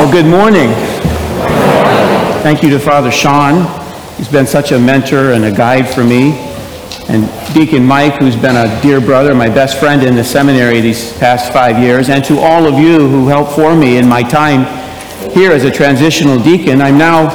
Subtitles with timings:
[0.00, 0.72] Well, good morning.
[2.42, 3.66] Thank you to Father Sean.
[4.16, 6.38] He's been such a mentor and a guide for me.
[7.10, 11.12] And Deacon Mike, who's been a dear brother, my best friend in the seminary these
[11.18, 12.08] past five years.
[12.08, 14.64] And to all of you who helped for me in my time
[15.32, 16.80] here as a transitional deacon.
[16.80, 17.28] I'm now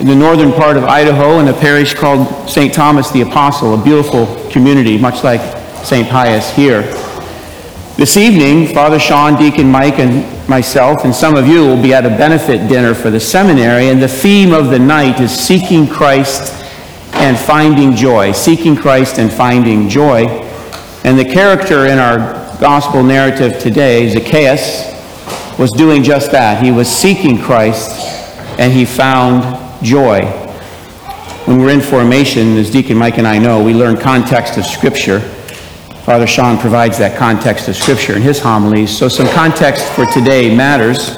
[0.00, 2.72] in the northern part of Idaho in a parish called St.
[2.72, 5.42] Thomas the Apostle, a beautiful community, much like
[5.84, 6.08] St.
[6.08, 6.80] Pius here.
[7.96, 12.04] This evening, Father Sean, Deacon Mike, and myself, and some of you will be at
[12.04, 16.62] a benefit dinner for the seminary, and the theme of the night is Seeking Christ
[17.14, 18.32] and Finding Joy.
[18.32, 20.26] Seeking Christ and Finding Joy.
[21.04, 24.92] And the character in our gospel narrative today, Zacchaeus,
[25.58, 26.62] was doing just that.
[26.62, 27.92] He was seeking Christ
[28.58, 30.20] and he found joy.
[31.46, 35.32] When we're in formation, as Deacon Mike and I know, we learn context of Scripture.
[36.06, 38.96] Father Sean provides that context of Scripture in his homilies.
[38.96, 41.16] So, some context for today matters.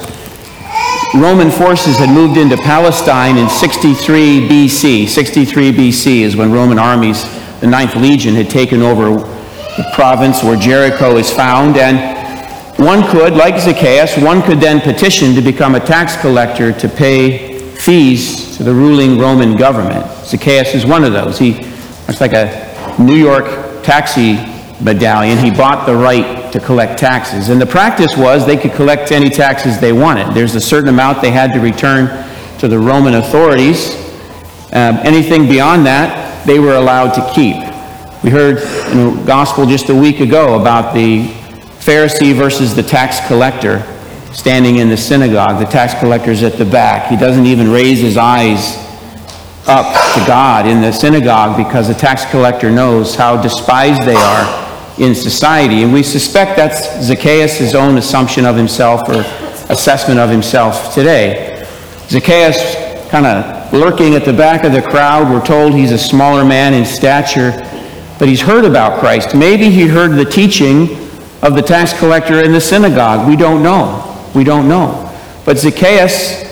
[1.13, 5.07] Roman forces had moved into Palestine in 63 BC.
[5.07, 7.21] 63 BC is when Roman armies,
[7.59, 9.11] the Ninth Legion, had taken over
[9.77, 11.77] the province where Jericho is found.
[11.77, 11.99] And
[12.79, 17.59] one could, like Zacchaeus, one could then petition to become a tax collector to pay
[17.75, 20.03] fees to the ruling Roman government.
[20.25, 21.37] Zacchaeus is one of those.
[21.37, 21.59] He,
[22.07, 27.49] it's like a New York taxi medallion, he bought the right to collect taxes.
[27.49, 30.33] And the practice was they could collect any taxes they wanted.
[30.33, 32.07] There's a certain amount they had to return
[32.59, 33.95] to the Roman authorities.
[34.71, 37.57] Um, anything beyond that, they were allowed to keep.
[38.23, 38.57] We heard
[38.91, 41.27] in the gospel just a week ago about the
[41.79, 43.85] Pharisee versus the tax collector
[44.33, 45.59] standing in the synagogue.
[45.59, 47.09] The tax collector's at the back.
[47.09, 48.77] He doesn't even raise his eyes
[49.67, 49.85] up
[50.15, 54.68] to God in the synagogue because the tax collector knows how despised they are
[54.99, 55.83] in society.
[55.83, 59.21] And we suspect that's Zacchaeus' own assumption of himself or
[59.71, 61.65] assessment of himself today.
[62.09, 65.31] Zacchaeus kind of lurking at the back of the crowd.
[65.31, 67.51] We're told he's a smaller man in stature,
[68.19, 69.35] but he's heard about Christ.
[69.35, 70.97] Maybe he heard the teaching
[71.41, 73.27] of the tax collector in the synagogue.
[73.27, 74.05] We don't know.
[74.35, 75.05] We don't know.
[75.45, 76.43] But Zacchaeus,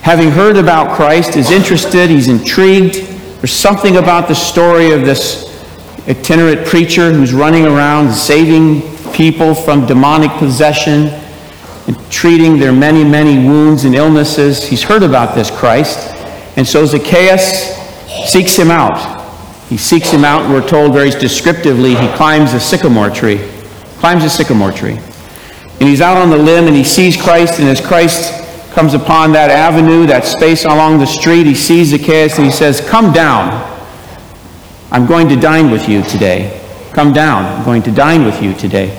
[0.00, 2.94] having heard about Christ, is interested, he's intrigued.
[3.40, 5.45] There's something about the story of this
[6.08, 11.08] itinerant preacher who's running around saving people from demonic possession
[11.86, 14.64] and treating their many, many wounds and illnesses.
[14.64, 15.98] He's heard about this Christ.
[16.56, 17.74] And so Zacchaeus
[18.30, 19.14] seeks him out.
[19.68, 23.38] He seeks him out, we're told very descriptively, he climbs a sycamore tree.
[23.98, 24.96] Climbs a sycamore tree.
[25.80, 28.32] And he's out on the limb and he sees Christ, and as Christ
[28.72, 32.80] comes upon that avenue, that space along the street, he sees Zacchaeus and he says,
[32.80, 33.75] Come down.
[34.90, 36.62] I'm going to dine with you today.
[36.92, 37.44] Come down.
[37.44, 38.90] I'm going to dine with you today.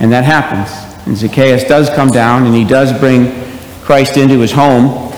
[0.00, 0.70] And that happens.
[1.06, 3.32] And Zacchaeus does come down and he does bring
[3.82, 5.12] Christ into his home.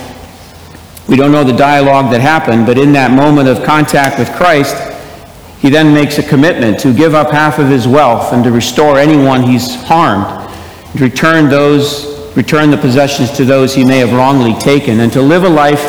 [1.08, 4.74] We don't know the dialogue that happened, but in that moment of contact with Christ,
[5.60, 8.98] he then makes a commitment to give up half of his wealth and to restore
[8.98, 10.26] anyone he's harmed,
[10.96, 15.22] to return those return the possessions to those he may have wrongly taken, and to
[15.22, 15.80] live a life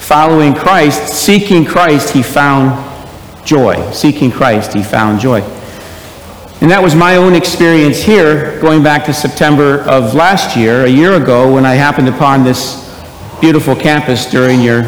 [0.00, 2.72] following Christ, seeking Christ, he found
[3.44, 3.90] joy.
[3.92, 5.40] Seeking Christ, he found joy.
[6.60, 10.88] And that was my own experience here, going back to September of last year, a
[10.88, 12.80] year ago, when I happened upon this
[13.40, 14.84] beautiful campus during your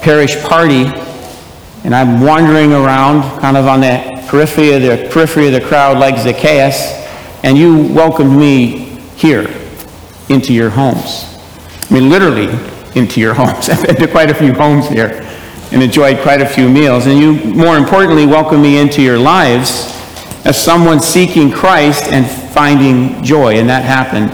[0.00, 0.84] parish party.
[1.82, 5.98] And I'm wandering around, kind of on the periphery of the, periphery of the crowd
[5.98, 6.92] like Zacchaeus,
[7.42, 9.48] and you welcomed me here
[10.28, 11.24] into your homes.
[11.90, 12.48] I mean, literally
[12.94, 13.68] into your homes.
[13.68, 15.26] I've been to quite a few homes here
[15.72, 17.06] and enjoyed quite a few meals.
[17.06, 19.96] And you, more importantly, welcomed me into your lives
[20.44, 23.58] as someone seeking Christ and finding joy.
[23.58, 24.32] And that happened,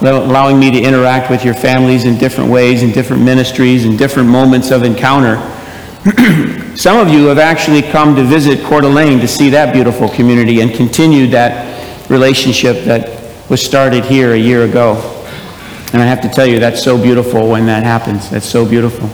[0.00, 4.28] allowing me to interact with your families in different ways, in different ministries, in different
[4.28, 5.36] moments of encounter.
[6.76, 10.60] Some of you have actually come to visit Coeur d'Alene to see that beautiful community
[10.60, 14.94] and continued that relationship that was started here a year ago.
[15.92, 18.28] And I have to tell you, that's so beautiful when that happens.
[18.28, 19.08] That's so beautiful.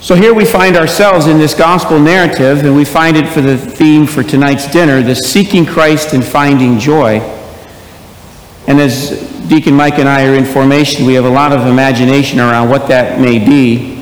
[0.00, 3.58] So here we find ourselves in this gospel narrative, and we find it for the
[3.58, 7.18] theme for tonight's dinner the seeking Christ and finding joy.
[8.68, 12.38] And as Deacon Mike and I are in formation, we have a lot of imagination
[12.38, 13.96] around what that may be.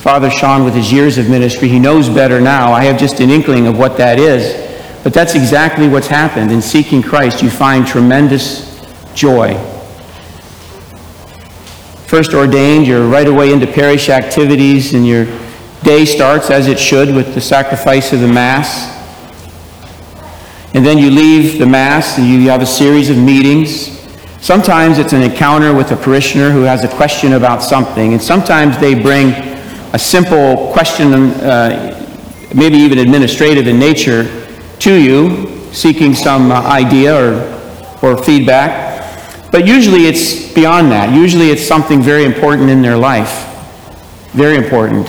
[0.00, 2.70] Father Sean, with his years of ministry, he knows better now.
[2.72, 4.70] I have just an inkling of what that is.
[5.02, 6.52] But that's exactly what's happened.
[6.52, 8.78] In seeking Christ, you find tremendous
[9.14, 9.71] joy
[12.12, 15.24] first ordained, you're right away into parish activities, and your
[15.82, 18.92] day starts as it should with the sacrifice of the Mass.
[20.74, 23.98] And then you leave the Mass and you have a series of meetings.
[24.42, 28.76] Sometimes it's an encounter with a parishioner who has a question about something, and sometimes
[28.76, 29.28] they bring
[29.94, 31.96] a simple question, uh,
[32.54, 34.24] maybe even administrative in nature,
[34.80, 37.40] to you, seeking some uh, idea or,
[38.02, 38.91] or feedback.
[39.52, 41.14] But usually it's beyond that.
[41.14, 43.46] Usually it's something very important in their life.
[44.32, 45.06] Very important.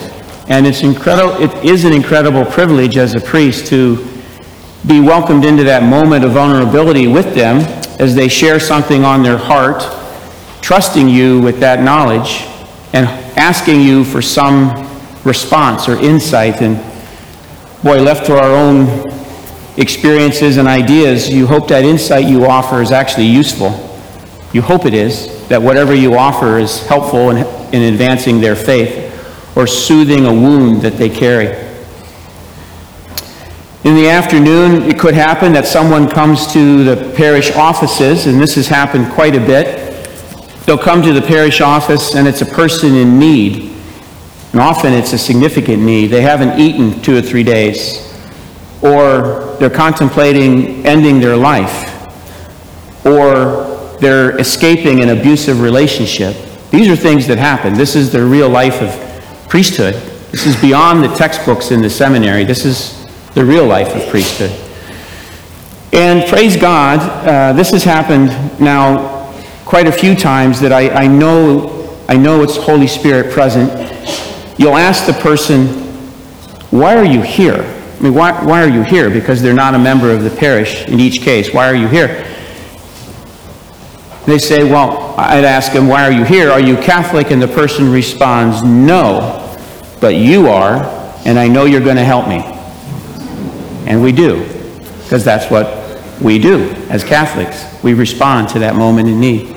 [0.48, 4.06] And it's incredible, it is an incredible privilege as a priest to
[4.86, 7.60] be welcomed into that moment of vulnerability with them
[7.98, 9.82] as they share something on their heart,
[10.60, 12.42] trusting you with that knowledge
[12.92, 13.06] and
[13.38, 14.86] asking you for some
[15.24, 16.60] response or insight.
[16.60, 16.76] And
[17.82, 19.10] boy, left to our own
[19.78, 23.93] experiences and ideas, you hope that insight you offer is actually useful.
[24.54, 27.38] You hope it is, that whatever you offer is helpful in,
[27.74, 29.10] in advancing their faith
[29.56, 31.46] or soothing a wound that they carry.
[33.82, 38.54] In the afternoon, it could happen that someone comes to the parish offices, and this
[38.54, 40.06] has happened quite a bit.
[40.66, 43.74] They'll come to the parish office, and it's a person in need.
[44.52, 46.06] And often it's a significant need.
[46.12, 48.16] They haven't eaten two or three days,
[48.82, 51.90] or they're contemplating ending their life,
[53.04, 53.63] or
[53.98, 56.36] they're escaping an abusive relationship.
[56.70, 57.74] These are things that happen.
[57.74, 59.94] This is the real life of priesthood.
[60.30, 62.44] This is beyond the textbooks in the seminary.
[62.44, 64.50] This is the real life of priesthood.
[65.92, 68.28] And praise God, uh, this has happened
[68.60, 69.32] now
[69.64, 73.70] quite a few times that I, I, know, I know it's Holy Spirit present.
[74.58, 75.68] You'll ask the person,
[76.70, 77.62] why are you here?
[77.98, 79.08] I mean, why, why are you here?
[79.08, 81.54] Because they're not a member of the parish in each case.
[81.54, 82.24] Why are you here?
[84.26, 86.50] They say, well, I'd ask them, why are you here?
[86.50, 87.30] Are you Catholic?
[87.30, 89.40] And the person responds, no,
[90.00, 90.84] but you are,
[91.26, 92.38] and I know you're going to help me.
[93.86, 94.44] And we do,
[95.02, 97.66] because that's what we do as Catholics.
[97.82, 99.56] We respond to that moment in need.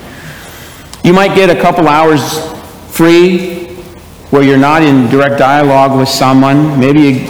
[1.04, 2.22] You might get a couple hours
[2.94, 3.68] free
[4.32, 6.78] where you're not in direct dialogue with someone.
[6.78, 7.28] Maybe you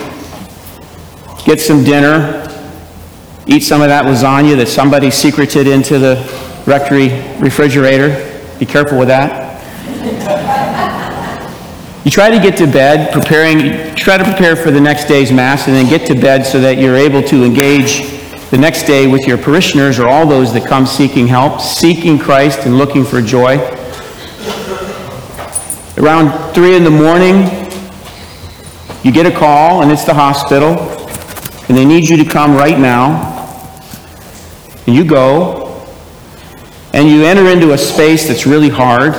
[1.46, 2.44] get some dinner,
[3.46, 6.16] eat some of that lasagna that somebody secreted into the
[6.68, 7.08] rectory
[7.40, 8.10] refrigerator.
[8.60, 9.48] Be careful with that.
[12.06, 15.68] You try to get to bed, preparing, try to prepare for the next day's Mass,
[15.68, 18.16] and then get to bed so that you're able to engage
[18.50, 22.60] the next day with your parishioners or all those that come seeking help, seeking Christ
[22.66, 23.58] and looking for joy.
[25.98, 27.44] Around 3 in the morning,
[29.04, 30.80] you get a call, and it's the hospital,
[31.68, 33.34] and they need you to come right now.
[34.86, 35.67] And you go,
[36.98, 39.14] and you enter into a space that's really hard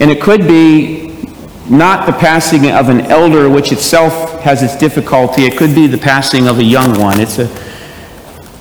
[0.00, 1.28] and it could be
[1.68, 5.44] not the passing of an elder, which itself has its difficulty.
[5.44, 7.20] It could be the passing of a young one.
[7.20, 7.48] It's a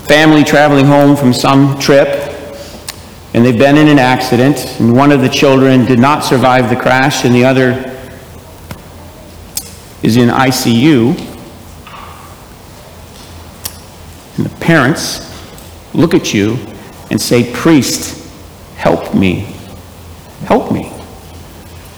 [0.07, 2.07] family traveling home from some trip,
[3.33, 6.75] and they've been in an accident, and one of the children did not survive the
[6.75, 7.71] crash, and the other
[10.01, 11.09] is in ICU.
[14.37, 15.29] And the parents
[15.93, 16.57] look at you
[17.13, 18.29] and say, Priest,
[18.75, 19.55] help me.
[20.47, 20.93] Help me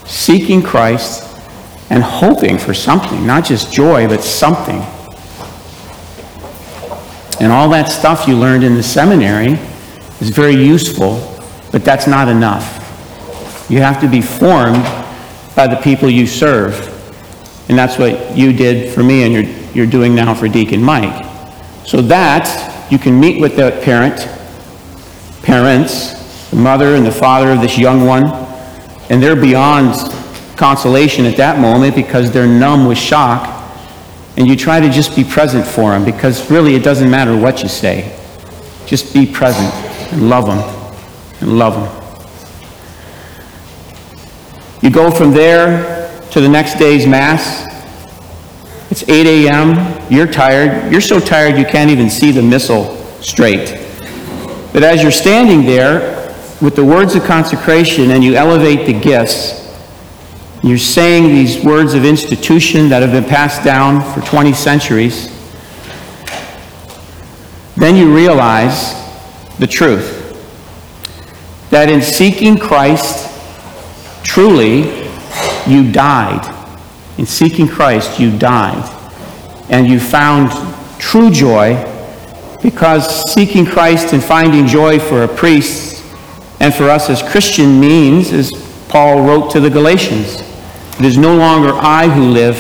[0.06, 1.24] seeking Christ
[1.90, 4.82] and hoping for something, not just joy, but something.
[7.40, 9.60] And all that stuff you learned in the seminary
[10.22, 11.20] is very useful,
[11.72, 12.82] but that's not enough.
[13.70, 14.84] You have to be formed
[15.56, 16.92] by the people you serve.
[17.68, 21.26] And that's what you did for me and you're, you're doing now for Deacon Mike.
[21.86, 24.28] So that you can meet with that parent,
[25.46, 28.26] parents, the mother and the father of this young one,
[29.10, 29.94] and they're beyond
[30.58, 33.52] consolation at that moment because they're numb with shock.
[34.38, 37.64] And you try to just be present for them because really it doesn't matter what
[37.64, 38.20] you say.
[38.86, 39.74] Just be present
[40.12, 40.60] and love them
[41.42, 42.02] and love them.
[44.82, 47.66] You go from there to the next day's Mass.
[48.92, 50.12] It's 8 a.m.
[50.12, 50.92] You're tired.
[50.92, 53.85] You're so tired you can't even see the missal straight.
[54.76, 59.74] But as you're standing there, with the words of consecration and you elevate the gifts,
[60.64, 65.30] you're saying these words of institution that have been passed down for 20 centuries,
[67.78, 68.96] then you realize
[69.60, 70.22] the truth.
[71.70, 73.32] That in seeking Christ,
[74.26, 75.08] truly,
[75.66, 76.54] you died.
[77.18, 78.92] In seeking Christ, you died.
[79.70, 80.52] And you found
[81.00, 81.95] true joy
[82.62, 86.04] because seeking Christ and finding joy for a priest
[86.60, 88.52] and for us as Christian means, as
[88.90, 90.42] Paul wrote to the Galatians,
[90.98, 92.58] it is no longer I who live,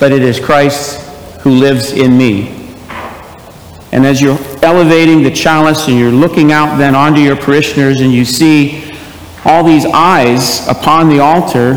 [0.00, 1.00] but it is Christ
[1.40, 2.76] who lives in me.
[3.92, 8.12] And as you're elevating the chalice and you're looking out then onto your parishioners and
[8.12, 8.96] you see
[9.44, 11.74] all these eyes upon the altar,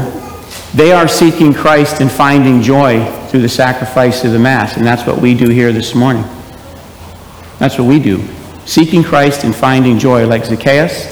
[0.74, 4.78] they are seeking Christ and finding joy through the sacrifice of the Mass.
[4.78, 6.24] And that's what we do here this morning.
[7.65, 8.24] That's what we do.
[8.67, 11.07] Seeking Christ and finding joy, like Zacchaeus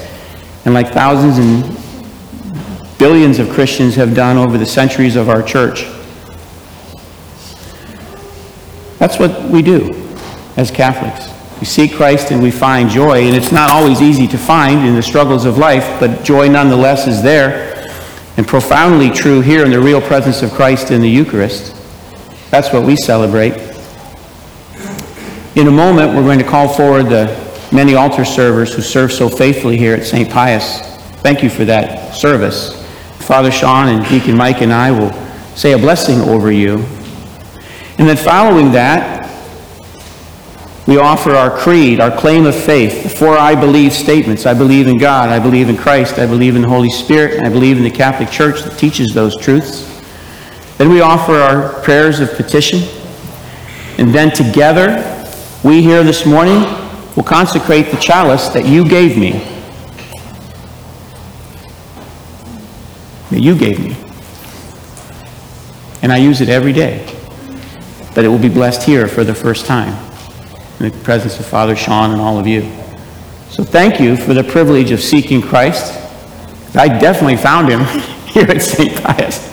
[0.64, 5.82] and like thousands and billions of Christians have done over the centuries of our church.
[9.00, 10.08] That's what we do
[10.56, 11.28] as Catholics.
[11.58, 14.94] We seek Christ and we find joy, and it's not always easy to find in
[14.94, 17.84] the struggles of life, but joy nonetheless is there,
[18.36, 21.74] and profoundly true here in the real presence of Christ in the Eucharist.
[22.52, 23.73] That's what we celebrate.
[25.56, 27.26] In a moment, we're going to call forward the
[27.70, 30.28] many altar servers who serve so faithfully here at St.
[30.28, 30.80] Pius.
[31.22, 32.84] Thank you for that service.
[33.20, 35.12] Father Sean and Deacon Mike and I will
[35.54, 36.78] say a blessing over you.
[37.98, 39.30] And then following that,
[40.88, 44.46] we offer our creed, our claim of faith, the four I believe statements.
[44.46, 47.48] I believe in God, I believe in Christ, I believe in the Holy Spirit, I
[47.48, 50.04] believe in the Catholic Church that teaches those truths.
[50.78, 52.80] Then we offer our prayers of petition.
[53.98, 55.13] And then together,
[55.64, 56.60] we here this morning
[57.16, 59.32] will consecrate the chalice that you gave me.
[63.30, 63.96] That you gave me.
[66.02, 67.06] And I use it every day.
[68.14, 69.94] But it will be blessed here for the first time
[70.80, 72.60] in the presence of Father Sean and all of you.
[73.48, 75.94] So thank you for the privilege of seeking Christ.
[76.74, 77.80] I definitely found him
[78.26, 79.02] here at St.
[79.02, 79.50] Pius.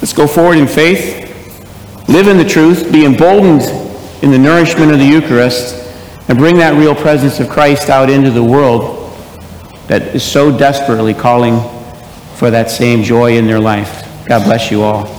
[0.00, 3.85] Let's go forward in faith, live in the truth, be emboldened
[4.22, 5.82] in the nourishment of the Eucharist,
[6.28, 9.12] and bring that real presence of Christ out into the world
[9.86, 11.60] that is so desperately calling
[12.34, 14.04] for that same joy in their life.
[14.26, 15.15] God bless you all.